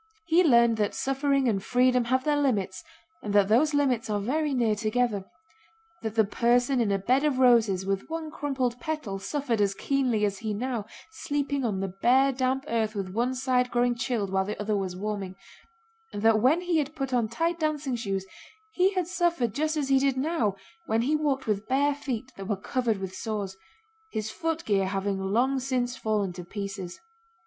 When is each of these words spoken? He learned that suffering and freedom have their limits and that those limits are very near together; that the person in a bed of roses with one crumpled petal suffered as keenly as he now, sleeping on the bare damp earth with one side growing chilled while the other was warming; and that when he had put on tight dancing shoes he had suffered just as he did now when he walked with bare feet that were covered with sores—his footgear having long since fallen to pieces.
He 0.25 0.43
learned 0.43 0.77
that 0.77 0.95
suffering 0.95 1.47
and 1.47 1.63
freedom 1.63 2.05
have 2.05 2.23
their 2.23 2.41
limits 2.41 2.83
and 3.21 3.33
that 3.35 3.49
those 3.49 3.75
limits 3.75 4.09
are 4.09 4.19
very 4.19 4.51
near 4.55 4.73
together; 4.73 5.25
that 6.01 6.15
the 6.15 6.25
person 6.25 6.81
in 6.81 6.91
a 6.91 6.97
bed 6.97 7.23
of 7.23 7.37
roses 7.37 7.85
with 7.85 8.09
one 8.09 8.31
crumpled 8.31 8.79
petal 8.79 9.19
suffered 9.19 9.61
as 9.61 9.75
keenly 9.75 10.25
as 10.25 10.39
he 10.39 10.55
now, 10.55 10.87
sleeping 11.11 11.63
on 11.63 11.81
the 11.81 11.87
bare 12.01 12.31
damp 12.31 12.65
earth 12.67 12.95
with 12.95 13.09
one 13.13 13.35
side 13.35 13.69
growing 13.69 13.93
chilled 13.93 14.31
while 14.31 14.43
the 14.45 14.59
other 14.59 14.75
was 14.75 14.95
warming; 14.95 15.35
and 16.11 16.23
that 16.23 16.39
when 16.39 16.61
he 16.61 16.79
had 16.79 16.95
put 16.95 17.13
on 17.13 17.27
tight 17.29 17.59
dancing 17.59 17.95
shoes 17.95 18.25
he 18.73 18.93
had 18.95 19.05
suffered 19.07 19.53
just 19.53 19.77
as 19.77 19.89
he 19.89 19.99
did 19.99 20.17
now 20.17 20.55
when 20.87 21.03
he 21.03 21.15
walked 21.15 21.45
with 21.45 21.67
bare 21.67 21.93
feet 21.93 22.31
that 22.37 22.47
were 22.47 22.57
covered 22.57 22.97
with 22.97 23.13
sores—his 23.13 24.31
footgear 24.31 24.87
having 24.87 25.19
long 25.19 25.59
since 25.59 25.95
fallen 25.95 26.33
to 26.33 26.43
pieces. 26.43 26.99